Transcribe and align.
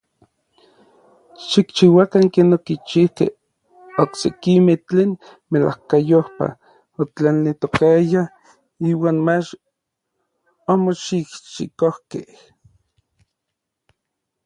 Xikchiuakan 1.49 2.25
ken 2.33 2.49
okichijkej 2.57 3.31
oksekimej 4.03 4.79
tlen 4.87 5.11
melajkayopaj 5.51 6.53
otlaneltokayaj 7.01 8.25
iuan 8.89 9.17
mach 9.27 9.49
omoxijxikojkej. 10.71 12.27